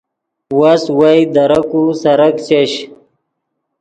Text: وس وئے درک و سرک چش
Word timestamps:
وس 0.59 0.83
وئے 0.97 1.15
درک 1.35 1.69
و 1.79 1.81
سرک 2.01 2.35
چش 2.47 2.71